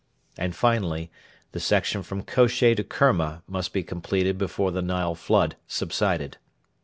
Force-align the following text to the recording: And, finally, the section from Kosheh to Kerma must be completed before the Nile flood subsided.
And, 0.35 0.55
finally, 0.55 1.11
the 1.51 1.59
section 1.59 2.01
from 2.01 2.23
Kosheh 2.23 2.73
to 2.75 2.83
Kerma 2.83 3.43
must 3.47 3.71
be 3.71 3.83
completed 3.83 4.35
before 4.35 4.71
the 4.71 4.81
Nile 4.81 5.13
flood 5.13 5.57
subsided. 5.67 6.37